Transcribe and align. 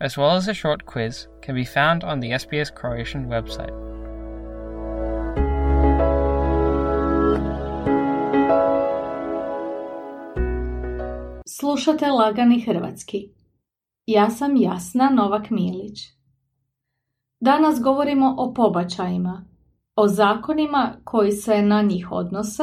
as 0.00 0.16
well 0.16 0.30
as 0.30 0.48
a 0.48 0.54
short 0.54 0.86
quiz, 0.86 1.28
can 1.42 1.54
be 1.54 1.64
found 1.64 2.04
on 2.04 2.20
the 2.20 2.30
SBS 2.30 2.74
Croatian 2.74 3.28
website. 3.28 3.90
Slušate 11.46 12.10
Lagani 12.10 12.60
Hrvatski. 12.60 13.30
Ja 14.06 14.30
sam 14.30 14.56
Jasna 14.56 15.10
Novak 15.10 15.50
Milić. 15.50 15.98
Danas 17.40 17.80
govorimo 17.80 18.34
o 18.38 18.54
pobačajima, 18.54 19.44
o 19.96 20.08
zakonima 20.08 20.96
koji 21.04 21.32
se 21.32 21.62
na 21.62 21.82
njih 21.82 22.12
odnose 22.12 22.62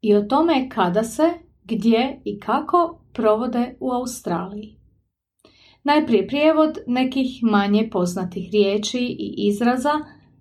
i 0.00 0.14
o 0.14 0.22
tome 0.22 0.68
kada 0.68 1.02
se, 1.02 1.32
gdje 1.64 2.20
i 2.24 2.40
kako 2.40 3.00
provode 3.12 3.76
u 3.80 3.92
Australiji. 3.92 4.81
Najprije 5.84 6.26
prijevod 6.26 6.78
nekih 6.86 7.28
manje 7.42 7.88
poznatih 7.92 8.48
riječi 8.52 8.98
i 8.98 9.34
izraza 9.48 9.90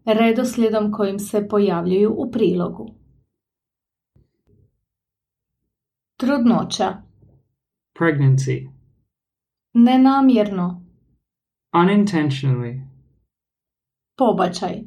redoslijedom 0.06 0.92
kojim 0.92 1.20
se 1.20 1.48
pojavljuju 1.48 2.14
u 2.18 2.32
prilogu. 2.32 2.96
Trudnoća 6.18 6.94
Pregnancy. 8.00 8.70
Nenamjerno 9.74 10.86
Unintentionally. 11.74 12.88
Pobačaj 14.18 14.82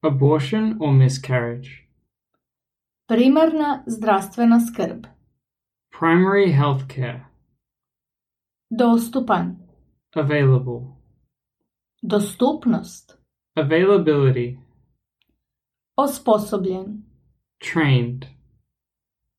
Abortion 0.00 0.76
or 0.80 0.92
miscarriage. 0.92 1.70
Primarna 3.08 3.84
zdravstvena 3.86 4.60
skrb 4.60 5.04
Primary 6.00 6.56
health 6.56 6.94
care. 6.94 7.24
Dostupan 8.70 9.63
Available. 10.16 10.96
Dostupnost 12.02 13.18
Availability. 13.56 14.58
Osposobljen 15.96 17.02
Trained. 17.72 18.26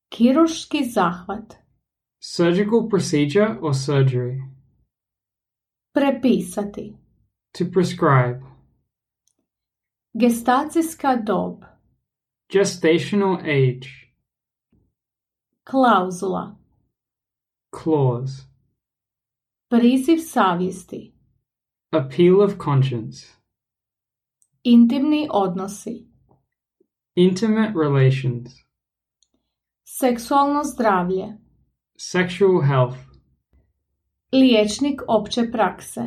Kiruški 0.09 0.83
zahvat 0.83 1.55
Surgical 2.19 2.89
procedure 2.89 3.57
or 3.61 3.73
surgery. 3.73 4.41
Prepisati 5.93 6.93
To 7.57 7.65
prescribe. 7.73 8.41
Gestacijska 10.13 11.15
dob 11.15 11.63
Gestational 12.53 13.37
age. 13.43 13.89
Klauzula 15.63 16.55
Clause. 17.71 18.54
Priziv 19.77 20.17
savjesti 20.17 21.13
Appeal 21.91 22.41
of 22.41 22.53
conscience. 22.63 23.27
Intimni 24.63 25.27
odnosi 25.31 26.07
Intimate 27.15 27.73
relations. 27.83 28.51
Seksualno 29.83 30.63
zdravlje 30.63 31.25
Sexual 31.97 32.61
health. 32.67 32.97
Liječnik 34.31 35.01
opće 35.07 35.41
prakse 35.51 36.01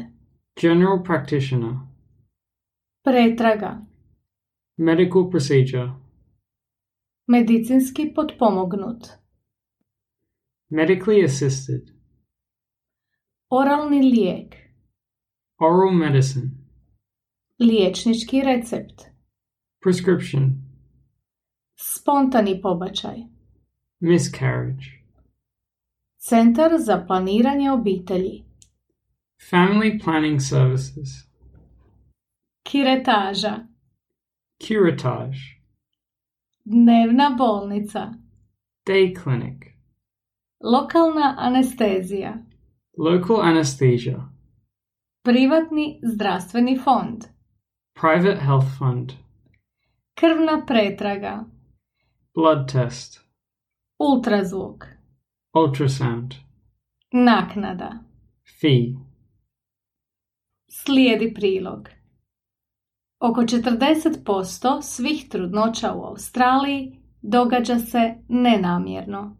General 0.61 1.05
practitioner. 1.05 1.75
Pretraga 3.05 3.87
Medical 4.77 5.31
procedure. 5.31 5.93
Medicinski 7.27 8.13
potpomognut 8.15 9.09
Medically 10.71 11.25
assisted. 11.25 11.98
Oralni 13.51 14.03
lijek 14.03 14.57
Oral 15.59 15.93
medicine. 15.93 16.51
Liječnički 17.59 18.43
recept 18.43 19.03
Prescription. 19.83 20.43
Spontani 21.77 22.61
pobačaj 22.63 23.17
Miscarriage. 24.01 24.87
Centar 26.19 26.71
za 26.79 27.05
planiranje 27.07 27.73
obitelji 27.73 28.45
Family 29.51 30.05
planning 30.05 30.41
services. 30.41 31.09
Kiretaža 32.63 33.67
Curatage. 34.63 35.39
Dnevna 36.65 37.35
bolnica 37.39 38.15
Day 38.87 39.23
clinic. 39.23 39.63
Lokalna 40.61 41.35
anestezija 41.39 42.48
Local 43.01 43.41
anesthesia. 43.41 44.29
Privatni 45.25 46.01
zdravstveni 46.03 46.79
fond 46.79 47.25
Private 48.01 48.41
health 48.41 48.67
fund. 48.79 49.13
Krvna 50.15 50.65
pretraga 50.67 51.45
Blood 52.35 52.73
test. 52.73 53.21
Ultrazvuk 53.99 54.87
Ultrasound. 55.55 56.35
Naknada 57.13 57.93
Fee. 58.61 58.95
Slijedi 60.71 61.35
prilog. 61.35 61.89
Oko 63.21 63.41
40% 63.43 64.83
svih 64.83 65.29
trudnoća 65.29 65.93
u 65.93 66.05
Australiji 66.05 66.99
događa 67.23 67.79
se 67.79 68.15
nenamjerno. 68.29 69.37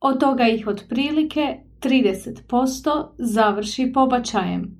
Od 0.00 0.20
toga 0.20 0.44
ih 0.48 0.66
otprilike 0.66 1.63
30% 1.84 3.06
završi 3.18 3.92
pobačajem, 3.94 4.78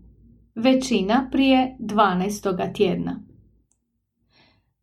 većina 0.55 1.29
prije 1.33 1.77
12. 1.81 2.75
tjedna. 2.75 3.21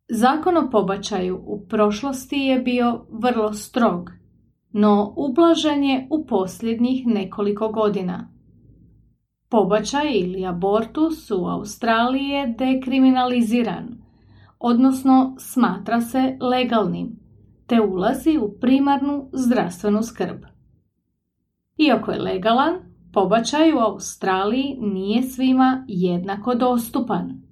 Zakon 0.08 0.56
o 0.56 0.70
pobačaju 0.70 1.42
u 1.46 1.66
prošlosti 1.68 2.36
je 2.36 2.58
bio 2.58 3.06
vrlo 3.10 3.52
strog, 3.52 4.10
no 4.72 5.14
ublažen 5.16 5.84
je 5.84 6.06
u 6.10 6.26
posljednjih 6.26 7.06
nekoliko 7.06 7.68
godina. 7.68 8.28
Pobačaj 9.48 10.12
ili 10.12 10.46
abortus 10.46 11.30
u 11.30 11.46
Australiji 11.46 12.28
je 12.28 12.54
dekriminaliziran, 12.58 13.88
odnosno 14.58 15.36
smatra 15.38 16.00
se 16.00 16.36
legalnim, 16.40 17.16
te 17.66 17.80
ulazi 17.80 18.38
u 18.38 18.52
primarnu 18.60 19.28
zdravstvenu 19.32 20.02
skrb. 20.02 20.51
Iako 21.76 22.12
je 22.12 22.22
legalan, 22.22 22.74
pobačaj 23.12 23.72
u 23.72 23.78
Australiji 23.78 24.76
nije 24.80 25.22
svima 25.22 25.84
jednako 25.88 26.54
dostupan. 26.54 27.42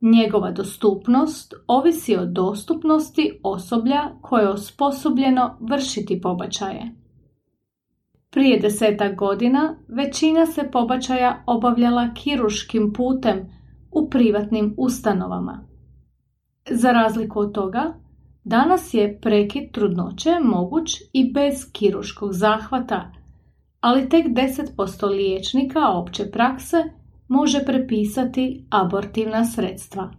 Njegova 0.00 0.50
dostupnost 0.50 1.54
ovisi 1.66 2.16
o 2.16 2.26
dostupnosti 2.26 3.40
osoblja 3.42 4.10
koje 4.20 4.42
je 4.42 4.48
osposobljeno 4.48 5.56
vršiti 5.60 6.20
pobačaje. 6.20 6.94
Prije 8.30 8.60
desetak 8.60 9.16
godina 9.16 9.76
većina 9.88 10.46
se 10.46 10.70
pobačaja 10.72 11.42
obavljala 11.46 12.14
kiruškim 12.14 12.92
putem 12.92 13.48
u 13.90 14.10
privatnim 14.10 14.74
ustanovama. 14.78 15.64
Za 16.70 16.92
razliku 16.92 17.40
od 17.40 17.54
toga, 17.54 17.94
danas 18.44 18.94
je 18.94 19.20
prekid 19.20 19.72
trudnoće 19.72 20.30
moguć 20.44 21.00
i 21.12 21.32
bez 21.32 21.72
kiruškog 21.72 22.32
zahvata, 22.32 23.12
ali 23.82 24.08
tek 24.08 24.26
10% 24.26 25.06
liječnika 25.06 25.88
opće 25.88 26.30
prakse 26.30 26.76
može 27.28 27.64
prepisati 27.64 28.66
abortivna 28.70 29.44
sredstva. 29.44 30.10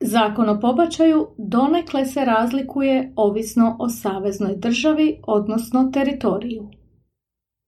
Zakon 0.00 0.48
o 0.48 0.60
pobačaju 0.60 1.26
donekle 1.38 2.04
se 2.06 2.24
razlikuje 2.24 3.12
ovisno 3.16 3.76
o 3.78 3.88
saveznoj 3.88 4.56
državi, 4.56 5.20
odnosno 5.26 5.90
teritoriju. 5.92 6.68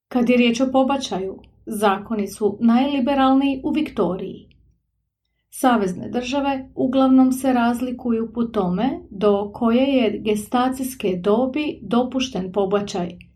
Kad 0.08 0.28
je 0.28 0.36
riječ 0.36 0.60
o 0.60 0.68
pobačaju, 0.72 1.38
zakoni 1.66 2.26
su 2.26 2.58
najliberalniji 2.60 3.60
u 3.64 3.70
Viktoriji. 3.70 4.48
Savezne 5.50 6.08
države 6.08 6.68
uglavnom 6.74 7.32
se 7.32 7.52
razlikuju 7.52 8.32
po 8.34 8.44
tome 8.44 9.00
do 9.10 9.50
koje 9.54 9.86
je 9.86 10.20
gestacijske 10.24 11.20
dobi 11.22 11.78
dopušten 11.82 12.52
pobačaj, 12.52 13.31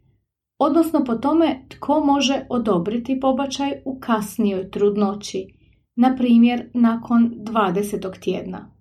odnosno 0.58 1.04
po 1.04 1.14
tome 1.14 1.66
tko 1.68 2.04
može 2.04 2.46
odobriti 2.50 3.20
pobačaj 3.20 3.72
u 3.84 3.98
kasnijoj 4.00 4.70
trudnoći, 4.70 5.46
na 5.96 6.16
primjer 6.16 6.70
nakon 6.74 7.34
20. 7.38 8.20
tjedna. 8.20 8.76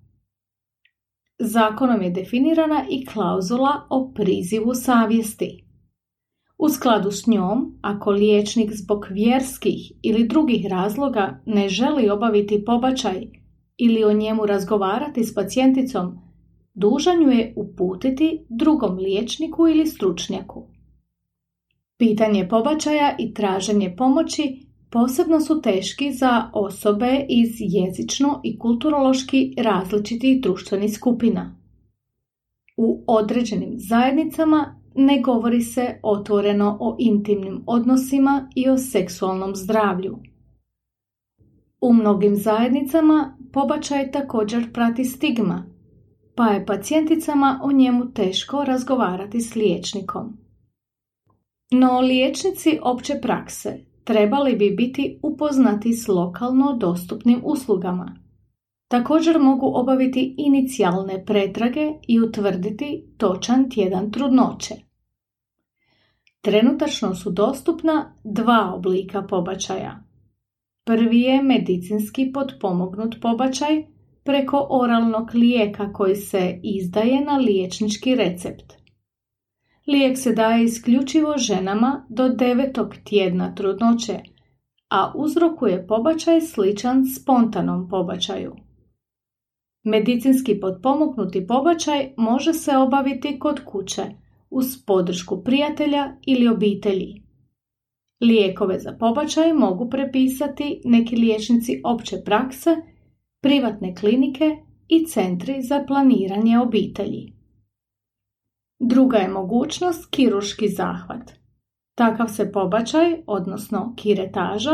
Zakonom 1.39 2.01
je 2.01 2.09
definirana 2.09 2.85
i 2.89 3.05
klauzula 3.05 3.87
o 3.89 4.11
prizivu 4.15 4.73
savjesti. 4.73 5.65
U 6.57 6.69
skladu 6.69 7.11
s 7.11 7.27
njom, 7.27 7.79
ako 7.81 8.11
liječnik 8.11 8.71
zbog 8.73 9.05
vjerskih 9.09 9.91
ili 10.01 10.27
drugih 10.27 10.65
razloga 10.69 11.41
ne 11.45 11.69
želi 11.69 12.09
obaviti 12.09 12.65
pobačaj 12.65 13.27
ili 13.77 14.03
o 14.03 14.13
njemu 14.13 14.45
razgovarati 14.45 15.23
s 15.23 15.35
pacijenticom, 15.35 16.17
dužan 16.73 17.21
ju 17.21 17.29
je 17.29 17.53
uputiti 17.57 18.45
drugom 18.49 18.97
liječniku 18.97 19.67
ili 19.67 19.85
stručnjaku. 19.85 20.74
Pitanje 21.97 22.47
pobačaja 22.47 23.15
i 23.19 23.33
traženje 23.33 23.95
pomoći 23.97 24.65
posebno 24.89 25.39
su 25.41 25.61
teški 25.61 26.11
za 26.11 26.49
osobe 26.53 27.25
iz 27.29 27.49
jezično 27.59 28.41
i 28.43 28.59
kulturološki 28.59 29.53
različitih 29.57 30.41
društvenih 30.41 30.93
skupina. 30.93 31.55
U 32.77 33.03
određenim 33.07 33.73
zajednicama 33.75 34.81
ne 34.95 35.21
govori 35.21 35.61
se 35.61 35.99
otvoreno 36.03 36.77
o 36.79 36.95
intimnim 36.99 37.63
odnosima 37.65 38.49
i 38.55 38.69
o 38.69 38.77
seksualnom 38.77 39.55
zdravlju. 39.55 40.17
U 41.81 41.93
mnogim 41.93 42.35
zajednicama 42.35 43.37
pobačaj 43.53 44.11
također 44.11 44.73
prati 44.73 45.03
stigma, 45.03 45.65
pa 46.35 46.47
je 46.47 46.65
pacijenticama 46.65 47.59
o 47.63 47.71
njemu 47.71 48.13
teško 48.13 48.63
razgovarati 48.63 49.41
s 49.41 49.55
liječnikom. 49.55 50.44
No 51.79 51.99
liječnici 51.99 52.79
opće 52.81 53.13
prakse 53.21 53.77
trebali 54.03 54.55
bi 54.55 54.71
biti 54.71 55.19
upoznati 55.23 55.93
s 55.93 56.07
lokalno 56.07 56.77
dostupnim 56.79 57.41
uslugama. 57.43 58.15
Također 58.87 59.39
mogu 59.39 59.71
obaviti 59.73 60.35
inicijalne 60.37 61.25
pretrage 61.25 61.91
i 62.07 62.19
utvrditi 62.19 63.05
točan 63.17 63.69
tjedan 63.69 64.11
trudnoće. 64.11 64.75
Trenutačno 66.41 67.15
su 67.15 67.31
dostupna 67.31 68.15
dva 68.23 68.73
oblika 68.75 69.21
pobačaja. 69.21 70.03
Prvi 70.85 71.21
je 71.21 71.43
medicinski 71.43 72.31
potpomognut 72.33 73.15
pobačaj 73.21 73.83
preko 74.23 74.67
oralnog 74.69 75.29
lijeka 75.33 75.93
koji 75.93 76.15
se 76.15 76.59
izdaje 76.63 77.25
na 77.25 77.37
liječnički 77.37 78.15
recept. 78.15 78.84
Lijek 79.87 80.17
se 80.17 80.33
daje 80.33 80.63
isključivo 80.63 81.37
ženama 81.37 82.05
do 82.09 82.29
devetog 82.29 82.95
tjedna 83.03 83.55
trudnoće, 83.55 84.19
a 84.89 85.13
uzrokuje 85.15 85.87
pobačaj 85.87 86.41
sličan 86.41 87.05
spontanom 87.05 87.89
pobačaju. 87.89 88.55
Medicinski 89.83 90.59
potpomognuti 90.59 91.47
pobačaj 91.47 92.13
može 92.17 92.53
se 92.53 92.77
obaviti 92.77 93.39
kod 93.39 93.59
kuće 93.65 94.03
uz 94.49 94.65
podršku 94.85 95.43
prijatelja 95.43 96.15
ili 96.25 96.47
obitelji. 96.47 97.23
Lijekove 98.21 98.79
za 98.79 98.91
pobačaj 98.99 99.53
mogu 99.53 99.89
prepisati 99.89 100.81
neki 100.85 101.15
liječnici 101.15 101.81
opće 101.83 102.17
prakse, 102.25 102.75
privatne 103.41 103.95
klinike 103.95 104.57
i 104.87 105.05
centri 105.05 105.61
za 105.61 105.83
planiranje 105.87 106.59
obitelji. 106.59 107.34
Druga 108.87 109.17
je 109.17 109.27
mogućnost 109.27 110.11
kiruški 110.11 110.69
zahvat. 110.69 111.31
Takav 111.95 112.27
se 112.27 112.51
pobačaj, 112.51 113.15
odnosno 113.27 113.93
kiretaža, 113.97 114.71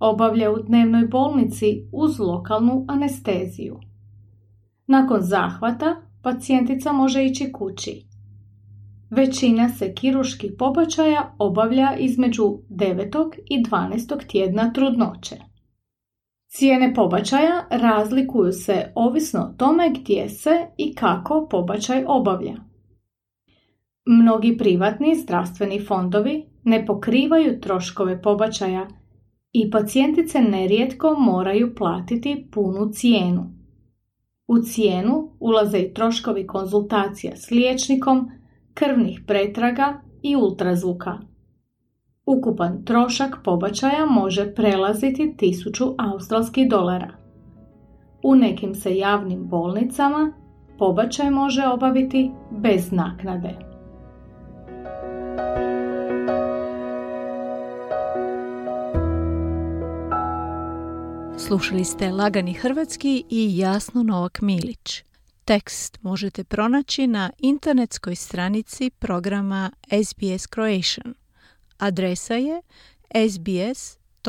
obavlja 0.00 0.50
u 0.50 0.62
dnevnoj 0.62 1.06
bolnici 1.06 1.88
uz 1.92 2.20
lokalnu 2.20 2.84
anesteziju. 2.88 3.80
Nakon 4.86 5.20
zahvata 5.20 5.96
pacijentica 6.22 6.92
može 6.92 7.24
ići 7.24 7.52
kući. 7.52 8.06
Većina 9.10 9.68
se 9.68 9.94
kiruških 9.94 10.52
pobačaja 10.58 11.34
obavlja 11.38 11.96
između 11.98 12.42
9. 12.70 13.30
i 13.50 13.62
12. 13.64 14.26
tjedna 14.26 14.72
trudnoće. 14.72 15.36
Cijene 16.48 16.94
pobačaja 16.94 17.66
razlikuju 17.70 18.52
se 18.52 18.92
ovisno 18.94 19.40
o 19.40 19.54
tome 19.58 19.90
gdje 20.00 20.28
se 20.28 20.66
i 20.76 20.94
kako 20.94 21.46
pobačaj 21.50 22.04
obavlja. 22.06 22.71
Mnogi 24.06 24.56
privatni 24.58 25.14
zdravstveni 25.16 25.80
fondovi 25.80 26.46
ne 26.64 26.86
pokrivaju 26.86 27.60
troškove 27.60 28.22
pobačaja 28.22 28.86
i 29.52 29.70
pacijentice 29.70 30.40
nerijetko 30.40 31.16
moraju 31.18 31.74
platiti 31.74 32.46
punu 32.52 32.90
cijenu. 32.92 33.52
U 34.48 34.58
cijenu 34.58 35.30
ulaze 35.40 35.78
i 35.78 35.94
troškovi 35.94 36.46
konzultacija 36.46 37.36
s 37.36 37.50
liječnikom, 37.50 38.30
krvnih 38.74 39.20
pretraga 39.26 40.00
i 40.22 40.36
ultrazvuka. 40.36 41.18
Ukupan 42.26 42.84
trošak 42.84 43.38
pobačaja 43.44 44.06
može 44.06 44.54
prelaziti 44.54 45.34
1000 45.38 45.94
australskih 45.98 46.68
dolara. 46.70 47.10
U 48.22 48.34
nekim 48.34 48.74
se 48.74 48.96
javnim 48.96 49.48
bolnicama 49.48 50.32
pobačaj 50.78 51.30
može 51.30 51.66
obaviti 51.66 52.30
bez 52.50 52.92
naknade. 52.92 53.71
Slušali 61.46 61.84
ste 61.84 62.10
Lagani 62.10 62.54
Hrvatski 62.54 63.24
i 63.30 63.58
Jasno 63.58 64.02
Novak 64.02 64.40
Milić. 64.40 65.04
Tekst 65.44 65.98
možete 66.02 66.44
pronaći 66.44 67.06
na 67.06 67.30
internetskoj 67.38 68.16
stranici 68.16 68.90
programa 68.90 69.70
SBS 70.04 70.46
Croatian. 70.54 71.14
Adresa 71.78 72.34
je 72.34 72.62
sbs.com.au 73.30 74.24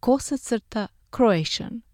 kosacrta 0.00 0.86
Croatian. 1.16 1.85